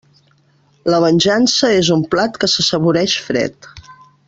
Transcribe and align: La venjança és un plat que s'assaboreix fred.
La 0.93 1.01
venjança 1.03 1.69
és 1.83 1.91
un 1.97 2.01
plat 2.15 2.41
que 2.45 2.51
s'assaboreix 2.55 3.17
fred. 3.29 3.73